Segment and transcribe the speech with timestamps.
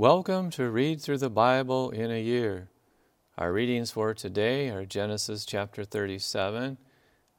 [0.00, 2.70] Welcome to Read Through the Bible in a Year.
[3.36, 6.78] Our readings for today are Genesis chapter 37,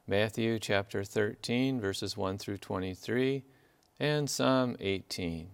[0.06, 3.42] Matthew chapter 13, verses 1 through 23,
[3.98, 5.48] and Psalm 18.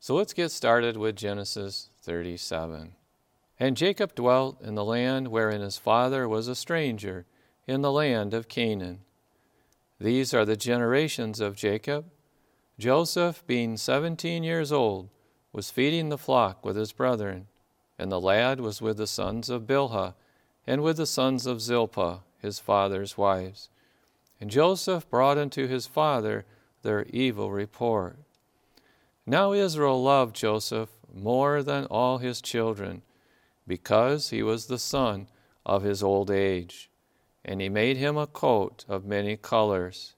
[0.00, 2.96] So let's get started with Genesis 37.
[3.60, 7.26] And Jacob dwelt in the land wherein his father was a stranger,
[7.68, 9.02] in the land of Canaan.
[10.00, 12.06] These are the generations of Jacob.
[12.76, 15.10] Joseph, being seventeen years old,
[15.52, 17.46] was feeding the flock with his brethren,
[17.98, 20.14] and the lad was with the sons of Bilhah,
[20.66, 23.68] and with the sons of Zilpah, his father's wives.
[24.40, 26.44] And Joseph brought unto his father
[26.82, 28.16] their evil report.
[29.26, 33.02] Now Israel loved Joseph more than all his children,
[33.66, 35.28] because he was the son
[35.66, 36.90] of his old age.
[37.44, 40.14] And he made him a coat of many colors.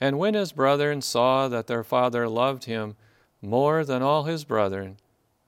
[0.00, 2.96] And when his brethren saw that their father loved him
[3.40, 4.96] more than all his brethren,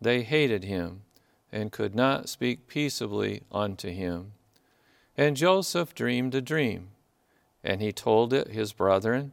[0.01, 1.03] they hated him,
[1.53, 4.33] and could not speak peaceably unto him.
[5.17, 6.89] And Joseph dreamed a dream,
[7.65, 9.33] and he told it his brethren,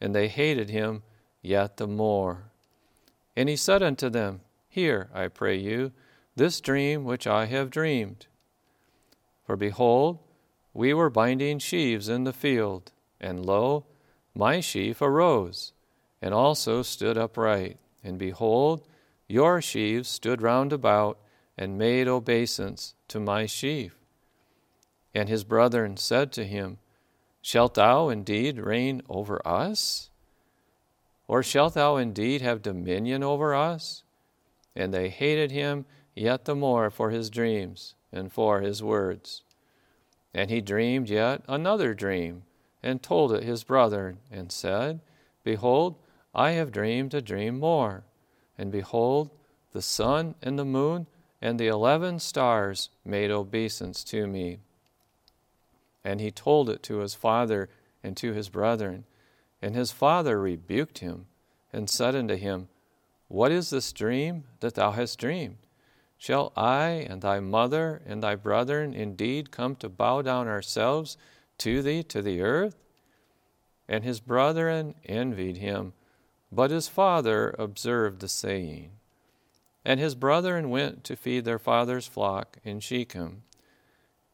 [0.00, 1.02] and they hated him
[1.42, 2.44] yet the more.
[3.36, 5.92] And he said unto them, Hear, I pray you,
[6.34, 8.26] this dream which I have dreamed.
[9.44, 10.18] For behold,
[10.72, 13.84] we were binding sheaves in the field, and lo,
[14.34, 15.72] my sheaf arose,
[16.22, 17.78] and also stood upright.
[18.08, 18.88] And behold,
[19.26, 21.18] your sheaves stood round about,
[21.58, 23.96] and made obeisance to my sheaf.
[25.14, 26.78] And his brethren said to him,
[27.42, 30.08] Shalt thou indeed reign over us?
[31.26, 34.04] Or shalt thou indeed have dominion over us?
[34.74, 35.84] And they hated him
[36.14, 39.42] yet the more for his dreams and for his words.
[40.32, 42.44] And he dreamed yet another dream,
[42.82, 45.00] and told it his brethren, and said,
[45.44, 45.96] Behold,
[46.34, 48.04] I have dreamed a dream more.
[48.56, 49.30] And behold,
[49.72, 51.06] the sun and the moon
[51.40, 54.58] and the eleven stars made obeisance to me.
[56.04, 57.68] And he told it to his father
[58.02, 59.04] and to his brethren.
[59.60, 61.26] And his father rebuked him,
[61.72, 62.68] and said unto him,
[63.26, 65.58] What is this dream that thou hast dreamed?
[66.16, 71.16] Shall I and thy mother and thy brethren indeed come to bow down ourselves
[71.58, 72.76] to thee to the earth?
[73.88, 75.92] And his brethren envied him,
[76.50, 78.90] but his father observed the saying.
[79.84, 83.42] And his brethren went to feed their father's flock in Shechem.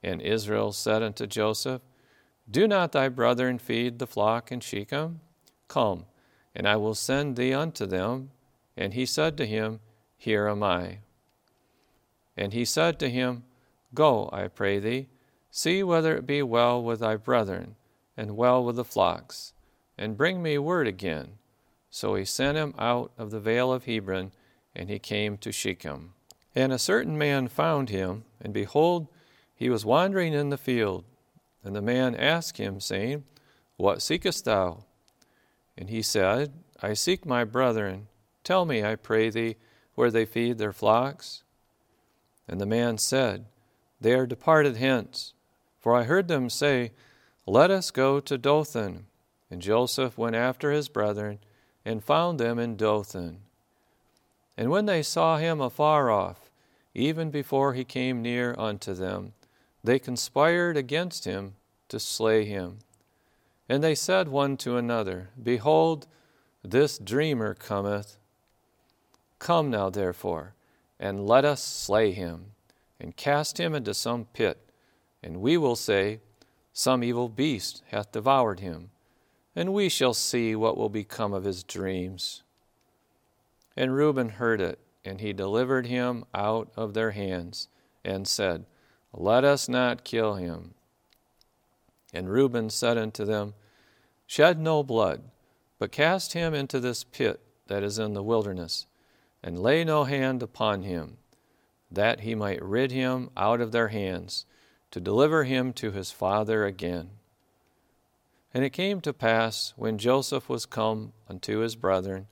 [0.03, 1.83] And Israel said unto Joseph,
[2.51, 5.21] Do not thy brethren feed the flock in Shechem?
[5.69, 6.07] Come,
[6.55, 8.31] and I will send thee unto them.
[8.77, 9.81] And he said to him,
[10.17, 10.99] Here am I.
[12.37, 13.45] And he said to him,
[13.95, 15.09] Go, I pray thee,
[15.51, 17.77] see whether it be well with thy brethren,
[18.17, 19.53] and well with the flocks,
[19.97, 21.39] and bring me word again.
[21.95, 24.33] So he sent him out of the vale of Hebron,
[24.75, 26.15] and he came to Shechem.
[26.53, 29.07] And a certain man found him, and behold,
[29.55, 31.05] he was wandering in the field.
[31.63, 33.23] And the man asked him, saying,
[33.77, 34.87] What seekest thou?
[35.79, 38.09] And he said, I seek my brethren.
[38.43, 39.55] Tell me, I pray thee,
[39.95, 41.45] where they feed their flocks.
[42.49, 43.45] And the man said,
[44.01, 45.33] They are departed hence.
[45.79, 46.91] For I heard them say,
[47.47, 49.07] Let us go to Dothan.
[49.49, 51.39] And Joseph went after his brethren,
[51.85, 53.41] and found them in Dothan.
[54.57, 56.51] And when they saw him afar off,
[56.95, 59.33] even before he came near unto them,
[59.83, 61.55] they conspired against him
[61.89, 62.79] to slay him.
[63.69, 66.07] And they said one to another, Behold,
[66.63, 68.17] this dreamer cometh.
[69.39, 70.55] Come now, therefore,
[70.99, 72.53] and let us slay him,
[72.99, 74.59] and cast him into some pit,
[75.23, 76.21] and we will say,
[76.73, 78.91] Some evil beast hath devoured him,
[79.57, 82.43] and we shall see what will become of his dreams.
[83.77, 87.69] And Reuben heard it, and he delivered him out of their hands,
[88.05, 88.67] and said,
[89.13, 90.75] Let us not kill him.
[92.13, 93.55] And Reuben said unto them,
[94.27, 95.23] Shed no blood,
[95.79, 98.87] but cast him into this pit that is in the wilderness
[99.45, 101.19] and lay no hand upon him,
[101.91, 104.47] that he might rid him out of their hands,
[104.91, 107.11] to deliver him to his father again.
[108.55, 112.29] And it came to pass, when Joseph was come unto his brethren,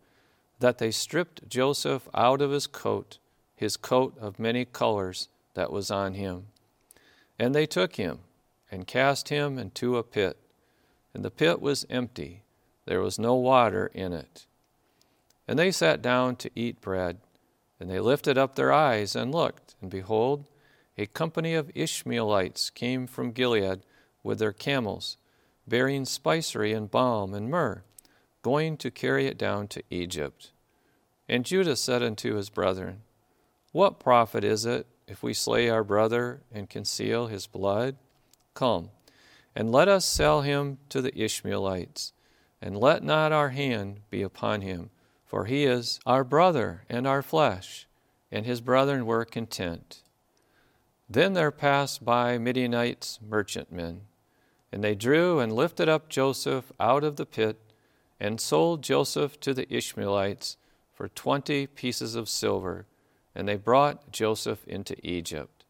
[0.60, 3.18] that they stripped Joseph out of his coat,
[3.56, 6.46] his coat of many colors that was on him.
[7.40, 8.20] And they took him,
[8.70, 10.38] and cast him into a pit.
[11.12, 12.44] And the pit was empty,
[12.86, 14.46] there was no water in it.
[15.48, 17.18] And they sat down to eat bread.
[17.80, 20.46] And they lifted up their eyes and looked, and behold,
[20.96, 23.80] a company of Ishmaelites came from Gilead
[24.22, 25.16] with their camels,
[25.66, 27.82] bearing spicery and balm and myrrh,
[28.42, 30.50] going to carry it down to Egypt.
[31.28, 33.02] And Judah said unto his brethren,
[33.72, 37.96] What profit is it if we slay our brother and conceal his blood?
[38.54, 38.90] Come,
[39.54, 42.12] and let us sell him to the Ishmaelites,
[42.60, 44.90] and let not our hand be upon him,
[45.24, 47.86] for he is our brother and our flesh.
[48.30, 50.02] And his brethren were content.
[51.08, 54.02] Then there passed by Midianites merchantmen,
[54.72, 57.58] and they drew and lifted up Joseph out of the pit,
[58.18, 60.56] and sold Joseph to the Ishmaelites
[60.94, 62.86] for twenty pieces of silver,
[63.34, 65.64] and they brought Joseph into Egypt.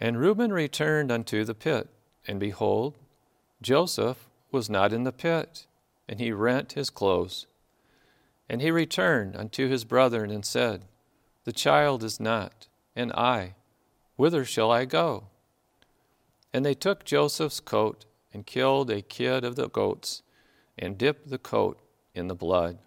[0.00, 1.88] And Reuben returned unto the pit,
[2.26, 2.98] and behold,
[3.62, 5.66] Joseph was not in the pit,
[6.08, 7.46] and he rent his clothes.
[8.48, 10.86] And he returned unto his brethren and said,
[11.44, 13.54] The child is not, and I,
[14.16, 15.28] Whither shall I go?
[16.52, 20.22] And they took Joseph's coat and killed a kid of the goats
[20.78, 21.78] and dipped the coat
[22.14, 22.78] in the blood.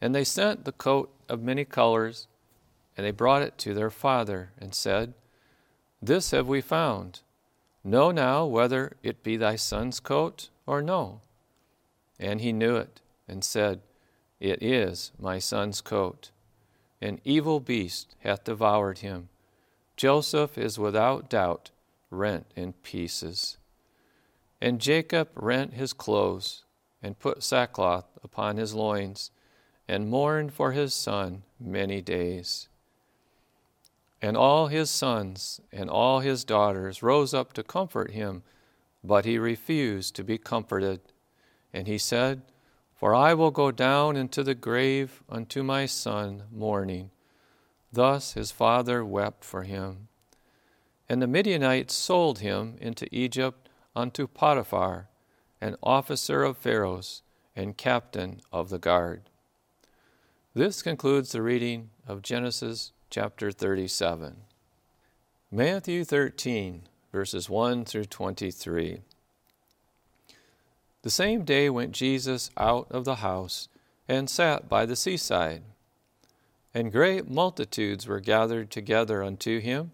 [0.00, 2.28] And they sent the coat of many colors,
[2.96, 5.14] and they brought it to their father, and said,
[6.00, 7.20] This have we found.
[7.82, 11.20] Know now whether it be thy son's coat or no.
[12.18, 13.80] And he knew it, and said,
[14.40, 16.30] It is my son's coat.
[17.00, 19.28] An evil beast hath devoured him
[19.96, 21.70] Joseph is without doubt
[22.10, 23.56] rent in pieces.
[24.66, 26.64] And Jacob rent his clothes,
[27.00, 29.30] and put sackcloth upon his loins,
[29.86, 32.68] and mourned for his son many days.
[34.20, 38.42] And all his sons and all his daughters rose up to comfort him,
[39.04, 40.98] but he refused to be comforted.
[41.72, 42.42] And he said,
[42.92, 47.12] For I will go down into the grave unto my son mourning.
[47.92, 50.08] Thus his father wept for him.
[51.08, 53.65] And the Midianites sold him into Egypt
[53.96, 55.08] unto Potiphar,
[55.60, 57.22] an officer of Pharaoh's
[57.56, 59.22] and captain of the guard.
[60.54, 64.36] This concludes the reading of Genesis chapter 37.
[65.50, 69.00] Matthew 13, verses 1 through 23.
[71.02, 73.68] The same day went Jesus out of the house
[74.06, 75.62] and sat by the seaside
[76.76, 79.92] and great multitudes were gathered together unto him,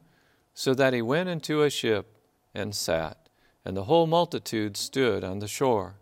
[0.53, 2.17] so that he went into a ship
[2.57, 3.22] and sat,
[3.65, 5.95] and the whole multitude stood on the shore.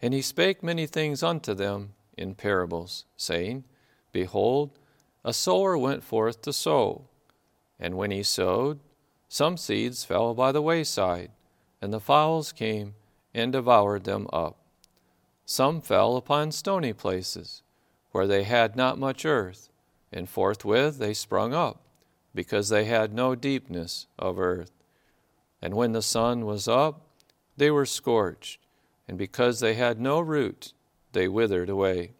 [0.00, 3.64] And he spake many things unto them in parables, saying,
[4.12, 4.78] Behold,
[5.24, 7.04] a sower went forth to sow.
[7.78, 8.80] And when he sowed,
[9.28, 11.30] some seeds fell by the wayside,
[11.82, 12.94] and the fowls came
[13.34, 14.56] and devoured them up.
[15.44, 17.62] Some fell upon stony places,
[18.12, 19.68] where they had not much earth
[20.12, 21.82] and forthwith they sprung up,
[22.34, 24.77] because they had no deepness of earth.
[25.60, 27.02] And when the sun was up,
[27.56, 28.60] they were scorched,
[29.08, 30.72] and because they had no root,
[31.12, 32.12] they withered away.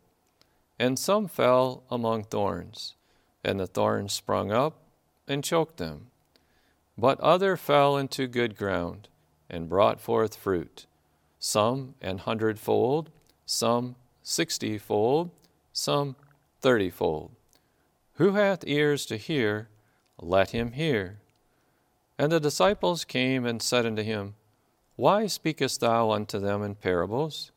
[0.79, 2.95] And some fell among thorns,
[3.45, 4.81] and the thorns sprung up
[5.29, 6.09] and choked them.
[6.97, 9.09] But other fell into good ground,
[9.49, 10.87] and brought forth fruit,
[11.39, 13.11] some an hundredfold,
[13.47, 15.31] some sixtyfold,
[15.73, 16.17] some
[16.61, 17.31] thirtyfold.
[18.15, 19.69] Who hath ears to hear,
[20.21, 21.21] let him hear.
[22.19, 24.35] And the disciples came and said unto him,
[24.97, 27.53] Why speakest thou unto them in parables?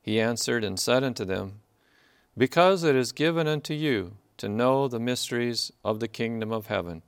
[0.00, 1.60] He answered and said unto them,
[2.36, 7.02] Because it is given unto you to know the mysteries of the kingdom of heaven,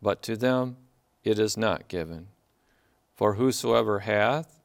[0.00, 0.78] but to them
[1.22, 2.28] it is not given.
[3.14, 4.60] For whosoever hath,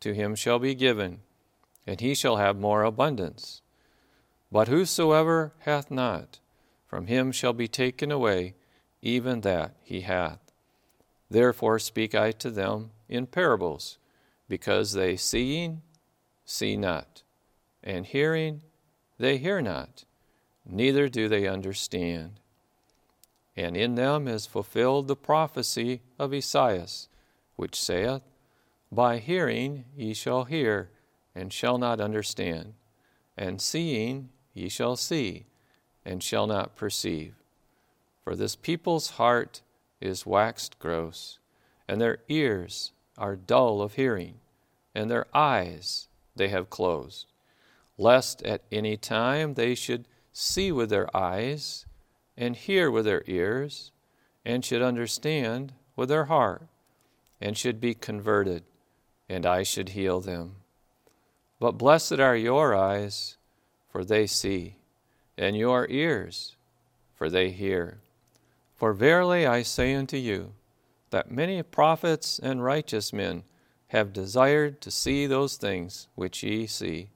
[0.00, 1.20] to him shall be given,
[1.86, 3.60] and he shall have more abundance.
[4.50, 6.40] But whosoever hath not,
[6.86, 8.54] from him shall be taken away
[9.02, 10.51] even that he hath.
[11.32, 13.96] Therefore speak I to them in parables,
[14.50, 15.80] because they seeing
[16.44, 17.22] see not,
[17.82, 18.60] and hearing
[19.16, 20.04] they hear not,
[20.66, 22.32] neither do they understand.
[23.56, 27.08] And in them is fulfilled the prophecy of Esaias,
[27.56, 28.22] which saith,
[28.90, 30.90] By hearing ye shall hear,
[31.34, 32.74] and shall not understand,
[33.38, 35.46] and seeing ye shall see
[36.04, 37.36] and shall not perceive.
[38.22, 39.62] For this people's heart
[40.02, 41.38] is waxed gross,
[41.88, 44.40] and their ears are dull of hearing,
[44.94, 47.26] and their eyes they have closed,
[47.96, 51.86] lest at any time they should see with their eyes,
[52.36, 53.92] and hear with their ears,
[54.44, 56.66] and should understand with their heart,
[57.40, 58.64] and should be converted,
[59.28, 60.56] and I should heal them.
[61.60, 63.36] But blessed are your eyes,
[63.90, 64.76] for they see
[65.36, 66.56] and your ears,
[67.14, 68.00] for they hear.
[68.82, 70.54] For verily I say unto you,
[71.10, 73.44] that many prophets and righteous men
[73.90, 77.10] have desired to see those things which ye see,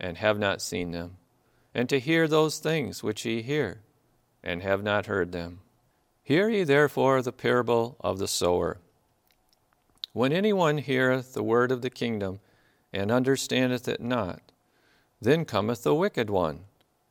[0.00, 1.18] and have not seen them,
[1.72, 3.82] and to hear those things which ye hear,
[4.42, 5.60] and have not heard them.
[6.24, 8.80] Hear ye therefore the parable of the sower.
[10.12, 12.40] When anyone heareth the word of the kingdom,
[12.92, 14.50] and understandeth it not,
[15.20, 16.64] then cometh the wicked one,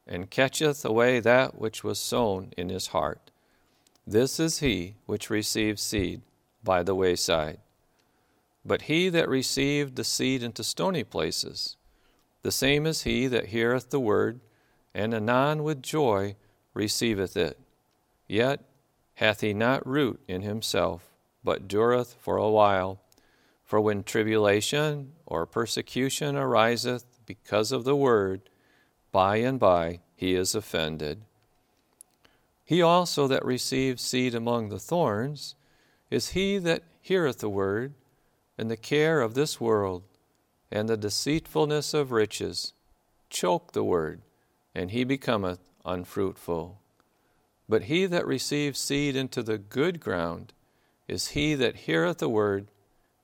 [0.06, 3.30] and catcheth away that which was sown in his heart.
[4.06, 6.22] This is he which received seed
[6.64, 7.60] by the wayside.
[8.66, 11.78] But he that received the seed into stony places,
[12.44, 14.42] the same is he that heareth the word,
[14.94, 16.36] and anon with joy
[16.74, 17.58] receiveth it.
[18.28, 18.66] Yet
[19.16, 23.02] hath he not root in himself, but dureth for a while.
[23.64, 28.50] For when tribulation or persecution ariseth because of the word,
[29.12, 31.24] by and by he is offended.
[32.66, 35.56] He also that receives seed among the thorns
[36.10, 37.94] is he that heareth the word,
[38.58, 40.04] and the care of this world,
[40.72, 42.74] and the deceitfulness of riches,
[43.30, 44.22] choke the word,
[44.74, 46.80] and he becometh unfruitful.
[47.68, 50.54] But he that receives seed into the good ground
[51.08, 52.70] is he that heareth the word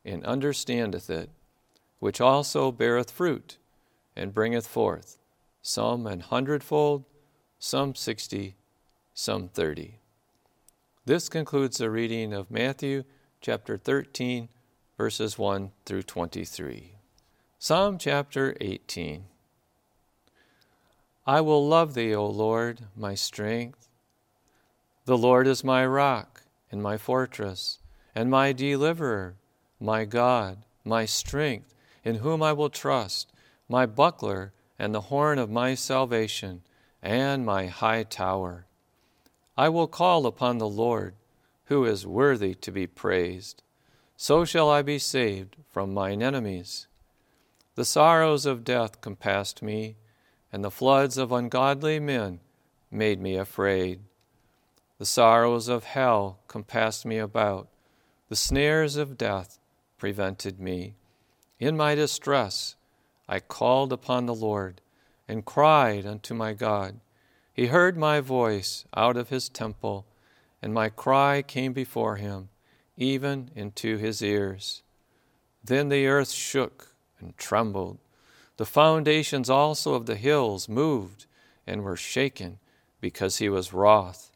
[0.04, 1.30] and understandeth it,
[2.00, 3.58] which also beareth fruit
[4.16, 5.20] and bringeth forth,
[5.62, 7.06] some an hundredfold,
[7.60, 8.56] some sixty,
[9.20, 10.00] some thirty.
[11.04, 13.04] This concludes the reading of Matthew
[13.42, 14.48] chapter 13,
[14.98, 16.94] verses 1 through 23.
[17.58, 19.26] Psalm chapter 18.
[21.28, 23.90] I will love thee, O Lord, my strength.
[25.04, 27.80] The Lord is my rock and my fortress,
[28.16, 29.36] and my deliverer,
[29.82, 33.34] my God, my strength, in whom I will trust,
[33.68, 36.62] my buckler and the horn of my salvation,
[37.04, 38.66] and my high tower.
[39.60, 41.16] I will call upon the Lord,
[41.66, 43.62] who is worthy to be praised.
[44.16, 46.88] So shall I be saved from mine enemies.
[47.76, 49.98] The sorrows of death compassed me,
[50.54, 52.40] and the floods of ungodly men
[52.90, 54.00] made me afraid.
[54.98, 57.68] The sorrows of hell compassed me about.
[58.30, 59.60] The snares of death
[59.98, 60.96] prevented me.
[61.60, 62.78] In my distress,
[63.28, 64.80] I called upon the Lord
[65.28, 67.02] and cried unto my God.
[67.60, 70.06] He heard my voice out of his temple,
[70.62, 72.48] and my cry came before him,
[72.96, 74.82] even into his ears.
[75.62, 77.98] Then the earth shook and trembled.
[78.56, 81.26] The foundations also of the hills moved
[81.68, 82.60] and were shaken
[83.02, 84.32] because he was wroth.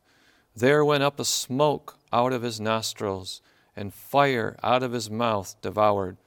[0.53, 3.39] There went up a smoke out of his nostrils,
[3.73, 6.17] and fire out of his mouth devoured.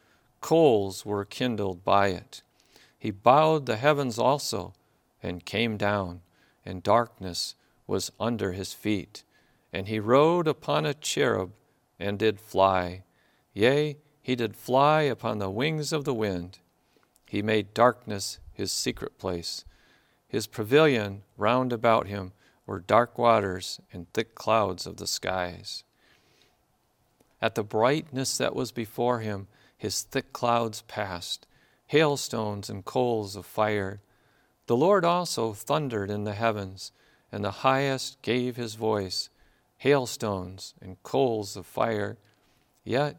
[0.40, 2.40] Coals were kindled by it.
[2.98, 4.72] He bowed the heavens also,
[5.22, 6.22] and came down,
[6.66, 7.54] and darkness
[7.86, 9.22] was under his feet.
[9.72, 11.52] And he rode upon a cherub,
[11.98, 13.04] and did fly.
[13.54, 16.58] Yea, he did fly upon the wings of the wind.
[17.26, 19.64] He made darkness his secret place,
[20.28, 22.32] his pavilion round about him
[22.66, 25.84] were dark waters and thick clouds of the skies.
[27.40, 29.46] At the brightness that was before him,
[29.76, 31.46] his thick clouds passed,
[31.86, 34.00] hailstones and coals of fire.
[34.66, 36.90] The Lord also thundered in the heavens,
[37.30, 39.30] and the highest gave his voice,
[39.78, 42.16] hailstones and coals of fire.
[42.84, 43.16] Yet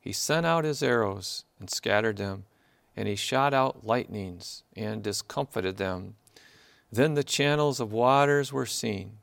[0.00, 2.44] he sent out his arrows and scattered them,
[2.96, 6.16] and he shot out lightnings and discomfited them.
[6.90, 9.18] Then the channels of waters were seen,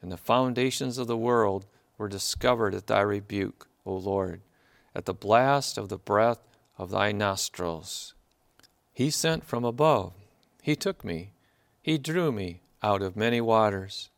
[0.00, 1.66] and the foundations of the world
[1.98, 4.42] were discovered at thy rebuke, O Lord,
[4.94, 6.40] at the blast of the breath
[6.78, 8.14] of thy nostrils.
[8.92, 10.12] He sent from above,
[10.62, 11.32] he took me,
[11.82, 14.10] he drew me out of many waters.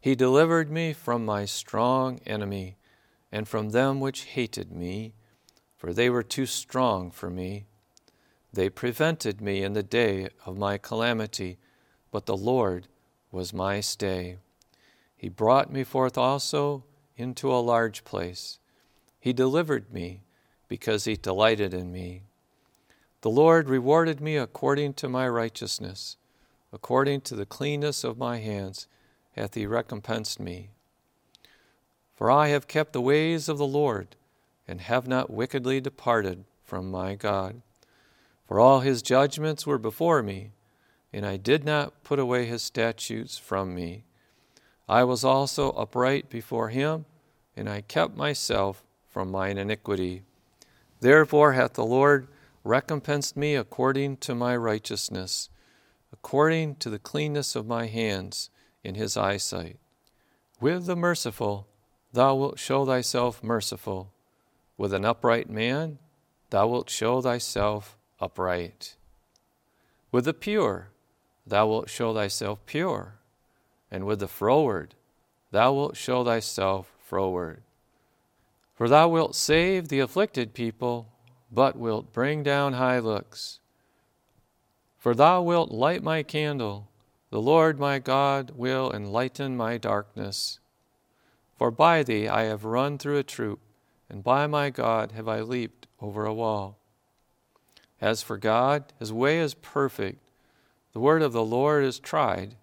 [0.00, 2.76] He delivered me from my strong enemy
[3.32, 5.14] and from them which hated me,
[5.76, 7.66] for they were too strong for me.
[8.52, 11.58] They prevented me in the day of my calamity
[12.16, 12.88] but the Lord
[13.30, 14.38] was my stay.
[15.14, 18.58] He brought me forth also into a large place.
[19.20, 20.22] He delivered me
[20.66, 22.22] because he delighted in me.
[23.26, 26.16] The Lord rewarded me according to my righteousness,
[26.72, 28.86] according to the cleanness of my hands
[29.32, 30.70] hath he recompensed me.
[32.14, 34.14] For I have kept the ways of the Lord,
[34.68, 37.62] and have not wickedly departed from my God.
[38.46, 40.52] For all his judgments were before me
[41.12, 44.04] and I did not put away his statutes from me.
[44.88, 47.06] I was also upright before him,
[47.56, 50.22] and I kept myself from mine iniquity.
[51.00, 52.28] Therefore hath the Lord
[52.66, 55.48] recompensed me according to my righteousness,
[56.12, 58.50] according to the cleanness of my hands
[58.82, 59.78] in his eyesight.
[60.60, 61.68] With the merciful
[62.12, 64.12] thou wilt show thyself merciful,
[64.76, 65.98] with an upright man
[66.50, 68.96] thou wilt show thyself upright.
[70.10, 70.90] With the pure
[71.46, 73.20] thou wilt show thyself pure,
[73.90, 74.94] and with the froward
[75.52, 77.62] thou wilt show thyself froward.
[78.74, 81.12] For thou wilt save the afflicted people,
[81.50, 83.60] but wilt bring down high looks.
[84.98, 86.88] For thou wilt light my candle,
[87.30, 90.58] the Lord my God will enlighten my darkness.
[91.56, 93.60] For by thee I have run through a troop,
[94.08, 96.78] and by my God have I leaped over a wall.
[98.00, 100.30] As for God, his way is perfect.
[100.92, 102.56] The word of the Lord is tried.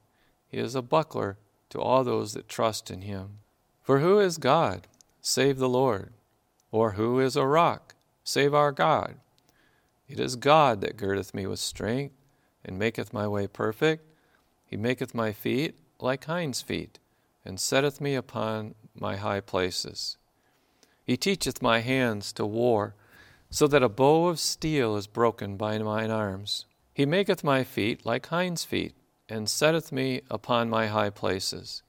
[0.47, 1.37] He is a buckler
[1.69, 3.39] to all those that trust in him.
[3.81, 4.87] For who is God,
[5.21, 6.13] save the Lord?
[6.71, 7.92] Or who is a rock,
[8.23, 9.15] save our God?
[10.07, 12.15] It is God that girdeth me with strength,
[12.65, 14.05] and maketh my way perfect.
[14.65, 16.99] He maketh my feet like hinds' feet,
[17.45, 20.17] and setteth me upon my high places.
[21.03, 22.95] He teacheth my hands to war,
[23.49, 26.65] so that a bow of steel is broken by mine arms.
[26.93, 28.95] He maketh my feet like hinds' feet,
[29.29, 31.83] and setteth me upon my high places.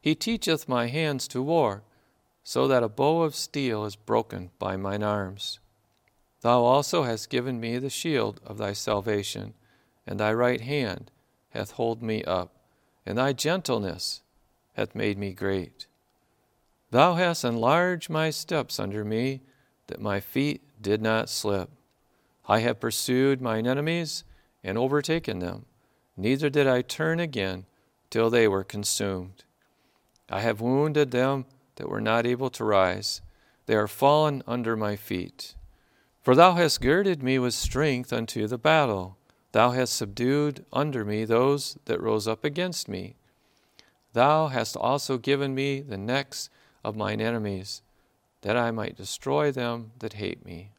[0.00, 1.82] He teacheth my hands to war,
[2.48, 5.58] so that a bow of steel is broken by mine arms.
[6.42, 9.54] Thou also hast given me the shield of thy salvation,
[10.06, 11.10] and thy right hand
[11.48, 12.54] hath hold me up,
[13.04, 14.22] and thy gentleness
[14.74, 15.88] hath made me great.
[16.92, 19.40] Thou hast enlarged my steps under me,
[19.88, 21.68] that my feet did not slip.
[22.46, 24.22] I have pursued mine enemies
[24.62, 25.66] and overtaken them,
[26.16, 27.66] neither did I turn again
[28.08, 29.42] till they were consumed.
[30.28, 33.20] I have wounded them that were not able to rise.
[33.66, 35.54] They are fallen under my feet.
[36.22, 39.16] For thou hast girded me with strength unto the battle.
[39.52, 43.16] Thou hast subdued under me those that rose up against me.
[44.12, 46.50] Thou hast also given me the necks
[46.82, 47.82] of mine enemies,
[48.42, 50.72] that I might destroy them that hate me.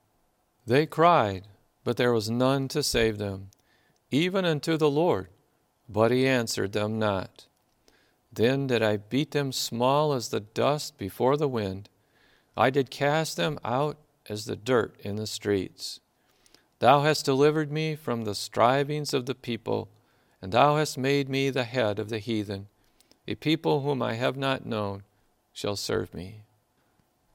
[0.65, 1.47] They cried,
[1.83, 3.51] but there was none to save them,
[4.11, 5.27] even unto the Lord,
[5.87, 7.47] but he answered them not.
[8.37, 11.89] Then did I beat them small as the dust before the wind.
[12.55, 13.97] I did cast them out
[14.29, 15.99] as the dirt in the streets.
[16.77, 19.89] Thou hast delivered me from the strivings of the people,
[20.39, 22.67] and thou hast made me the head of the heathen,
[23.27, 25.01] a people whom I have not known
[25.51, 26.43] shall serve me.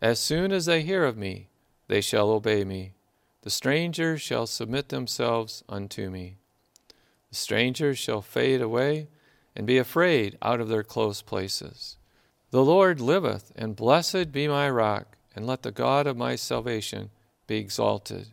[0.00, 1.48] As soon as they hear of me,
[1.88, 2.92] they shall obey me.
[3.40, 6.36] The strangers shall submit themselves unto me.
[7.30, 9.08] The strangers shall fade away
[9.54, 11.96] and be afraid out of their close places.
[12.50, 17.10] The Lord liveth, and blessed be my rock, and let the God of my salvation
[17.46, 18.28] be exalted.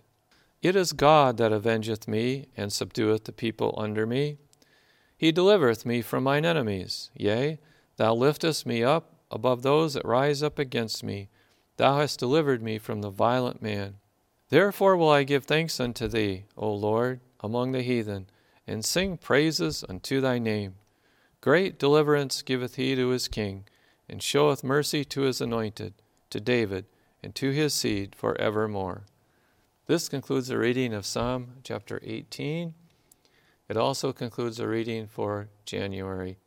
[0.62, 4.38] It is God that avengeth me, and subdueth the people under me.
[5.18, 7.12] He delivereth me from mine enemies.
[7.14, 7.60] Yea,
[7.98, 11.30] thou liftest me up above those that rise up against me.
[11.78, 13.96] Thou hast delivered me from the violent man.
[14.50, 18.28] Therefore will I give thanks unto thee, O Lord, among the heathen,
[18.68, 20.76] and sing praises unto thy name.
[21.42, 23.66] Great deliverance giveth he to his king,
[24.10, 25.94] and showeth mercy to his anointed,
[26.30, 26.86] to David,
[27.24, 29.04] and to his seed for evermore.
[29.88, 32.74] This concludes the reading of Psalm chapter 18.
[33.70, 36.38] It also concludes the reading for January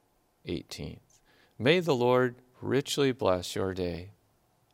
[0.47, 1.21] 18th.
[1.59, 4.11] May the Lord richly bless your day.